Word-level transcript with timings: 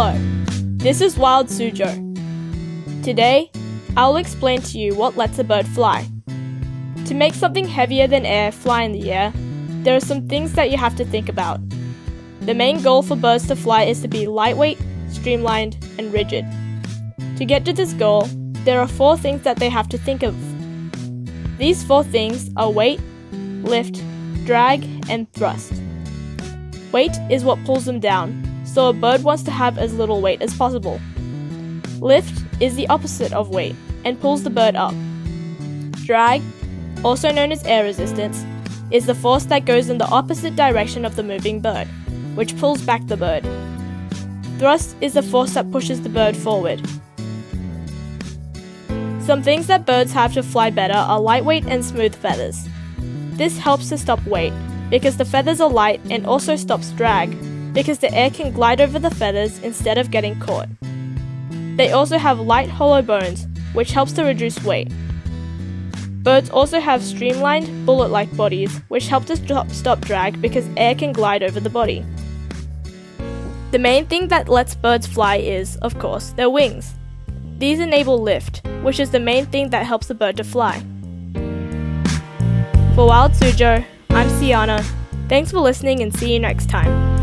This 0.00 1.02
is 1.02 1.18
Wild 1.18 1.48
Suzhou. 1.48 1.92
Today, 3.04 3.50
I'll 3.98 4.16
explain 4.16 4.62
to 4.62 4.78
you 4.78 4.94
what 4.94 5.18
lets 5.18 5.38
a 5.38 5.44
bird 5.44 5.68
fly. 5.68 6.08
To 7.04 7.12
make 7.12 7.34
something 7.34 7.68
heavier 7.68 8.06
than 8.06 8.24
air 8.24 8.50
fly 8.50 8.84
in 8.84 8.92
the 8.92 9.12
air, 9.12 9.30
there 9.84 9.94
are 9.94 10.00
some 10.00 10.26
things 10.26 10.54
that 10.54 10.70
you 10.70 10.78
have 10.78 10.96
to 10.96 11.04
think 11.04 11.28
about. 11.28 11.60
The 12.40 12.54
main 12.54 12.80
goal 12.80 13.02
for 13.02 13.14
birds 13.14 13.46
to 13.48 13.56
fly 13.56 13.82
is 13.82 14.00
to 14.00 14.08
be 14.08 14.26
lightweight, 14.26 14.78
streamlined, 15.10 15.76
and 15.98 16.10
rigid. 16.14 16.46
To 17.36 17.44
get 17.44 17.66
to 17.66 17.74
this 17.74 17.92
goal, 17.92 18.26
there 18.64 18.80
are 18.80 18.88
four 18.88 19.18
things 19.18 19.42
that 19.42 19.58
they 19.58 19.68
have 19.68 19.90
to 19.90 19.98
think 19.98 20.22
of. 20.22 20.34
These 21.58 21.84
four 21.84 22.04
things 22.04 22.48
are 22.56 22.70
weight, 22.70 23.02
lift, 23.64 24.02
drag, 24.46 24.82
and 25.10 25.30
thrust. 25.34 25.74
Weight 26.90 27.12
is 27.28 27.44
what 27.44 27.62
pulls 27.66 27.84
them 27.84 28.00
down, 28.00 28.49
so 28.72 28.88
a 28.88 28.92
bird 28.92 29.24
wants 29.24 29.42
to 29.42 29.50
have 29.50 29.78
as 29.78 29.94
little 29.94 30.20
weight 30.20 30.40
as 30.40 30.54
possible. 30.56 31.00
Lift 32.00 32.44
is 32.60 32.76
the 32.76 32.86
opposite 32.88 33.32
of 33.32 33.48
weight 33.48 33.74
and 34.04 34.20
pulls 34.20 34.44
the 34.44 34.50
bird 34.50 34.76
up. 34.76 34.94
Drag, 36.04 36.40
also 37.04 37.32
known 37.32 37.50
as 37.50 37.64
air 37.64 37.84
resistance, 37.84 38.44
is 38.92 39.06
the 39.06 39.14
force 39.14 39.44
that 39.46 39.64
goes 39.64 39.90
in 39.90 39.98
the 39.98 40.08
opposite 40.08 40.54
direction 40.54 41.04
of 41.04 41.16
the 41.16 41.22
moving 41.22 41.60
bird, 41.60 41.88
which 42.36 42.56
pulls 42.58 42.80
back 42.82 43.04
the 43.06 43.16
bird. 43.16 43.44
Thrust 44.58 44.96
is 45.00 45.14
the 45.14 45.22
force 45.22 45.54
that 45.54 45.70
pushes 45.72 46.02
the 46.02 46.08
bird 46.08 46.36
forward. 46.36 46.80
Some 49.20 49.42
things 49.42 49.66
that 49.66 49.86
birds 49.86 50.12
have 50.12 50.32
to 50.34 50.42
fly 50.42 50.70
better 50.70 50.94
are 50.94 51.20
lightweight 51.20 51.66
and 51.66 51.84
smooth 51.84 52.14
feathers. 52.14 52.68
This 53.32 53.58
helps 53.58 53.88
to 53.88 53.98
stop 53.98 54.24
weight 54.26 54.52
because 54.90 55.16
the 55.16 55.24
feathers 55.24 55.60
are 55.60 55.70
light 55.70 56.00
and 56.10 56.26
also 56.26 56.56
stops 56.56 56.90
drag 56.92 57.36
because 57.72 57.98
the 57.98 58.12
air 58.14 58.30
can 58.30 58.52
glide 58.52 58.80
over 58.80 58.98
the 58.98 59.10
feathers 59.10 59.58
instead 59.60 59.98
of 59.98 60.10
getting 60.10 60.38
caught. 60.40 60.68
They 61.76 61.92
also 61.92 62.18
have 62.18 62.40
light 62.40 62.68
hollow 62.68 63.02
bones, 63.02 63.46
which 63.72 63.92
helps 63.92 64.12
to 64.12 64.24
reduce 64.24 64.62
weight. 64.64 64.92
Birds 66.22 66.50
also 66.50 66.80
have 66.80 67.02
streamlined, 67.02 67.86
bullet 67.86 68.10
like 68.10 68.36
bodies, 68.36 68.80
which 68.88 69.08
help 69.08 69.24
to 69.26 69.36
stop, 69.36 69.70
stop 69.70 70.00
drag 70.00 70.40
because 70.42 70.68
air 70.76 70.94
can 70.94 71.12
glide 71.12 71.42
over 71.42 71.60
the 71.60 71.70
body. 71.70 72.04
The 73.70 73.78
main 73.78 74.06
thing 74.06 74.28
that 74.28 74.48
lets 74.48 74.74
birds 74.74 75.06
fly 75.06 75.36
is, 75.36 75.76
of 75.76 75.98
course, 75.98 76.30
their 76.30 76.50
wings. 76.50 76.94
These 77.58 77.78
enable 77.78 78.20
lift, 78.20 78.66
which 78.82 79.00
is 79.00 79.10
the 79.10 79.20
main 79.20 79.46
thing 79.46 79.70
that 79.70 79.86
helps 79.86 80.08
the 80.08 80.14
bird 80.14 80.36
to 80.38 80.44
fly. 80.44 80.80
For 82.94 83.06
Wild 83.06 83.32
Suzhou, 83.32 83.84
I'm 84.10 84.28
Siana. 84.28 84.84
Thanks 85.28 85.52
for 85.52 85.60
listening 85.60 86.02
and 86.02 86.12
see 86.14 86.32
you 86.32 86.40
next 86.40 86.68
time. 86.68 87.19